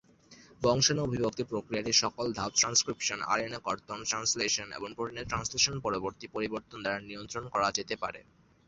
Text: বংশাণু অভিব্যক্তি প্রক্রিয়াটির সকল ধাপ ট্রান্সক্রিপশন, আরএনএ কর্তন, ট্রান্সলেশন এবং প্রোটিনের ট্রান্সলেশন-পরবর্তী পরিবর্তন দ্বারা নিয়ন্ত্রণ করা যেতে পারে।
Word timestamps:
বংশাণু 0.61 1.01
অভিব্যক্তি 1.03 1.43
প্রক্রিয়াটির 1.43 2.01
সকল 2.03 2.25
ধাপ 2.33 2.51
ট্রান্সক্রিপশন, 2.55 3.19
আরএনএ 3.23 3.59
কর্তন, 3.63 3.99
ট্রান্সলেশন 4.03 4.67
এবং 4.71 4.89
প্রোটিনের 4.95 5.29
ট্রান্সলেশন-পরবর্তী 5.29 6.25
পরিবর্তন 6.27 6.77
দ্বারা 6.81 6.99
নিয়ন্ত্রণ 7.01 7.43
করা 7.47 7.67
যেতে 7.71 7.95
পারে। 7.95 8.19